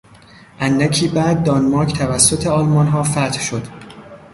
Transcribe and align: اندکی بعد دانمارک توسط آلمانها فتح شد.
اندکی 0.59 1.07
بعد 1.07 1.43
دانمارک 1.43 1.93
توسط 1.97 2.47
آلمانها 2.47 3.03
فتح 3.03 3.39
شد. 3.41 3.67